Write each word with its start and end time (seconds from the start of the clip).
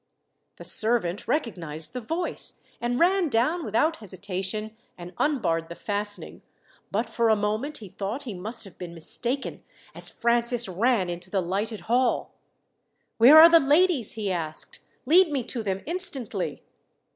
The 0.55 0.63
servant 0.63 1.27
recognized 1.27 1.93
the 1.93 2.01
voice, 2.01 2.63
and 2.81 2.99
ran 2.99 3.29
down 3.29 3.63
without 3.63 3.97
hesitation 3.97 4.75
and 4.97 5.13
unbarred 5.19 5.69
the 5.69 5.75
fastening; 5.75 6.41
but 6.89 7.07
for 7.07 7.29
a 7.29 7.35
moment 7.35 7.77
he 7.77 7.89
thought 7.89 8.23
he 8.23 8.33
must 8.33 8.63
have 8.63 8.79
been 8.79 8.95
mistaken, 8.95 9.63
as 9.93 10.09
Francis 10.09 10.67
ran 10.67 11.07
into 11.07 11.29
the 11.29 11.39
lighted 11.39 11.81
hall. 11.81 12.33
"Where 13.19 13.37
are 13.39 13.47
the 13.47 13.59
ladies?" 13.59 14.13
he 14.13 14.31
asked. 14.31 14.79
"Lead 15.05 15.31
me 15.31 15.43
to 15.43 15.61
them 15.61 15.83
instantly." 15.85 16.63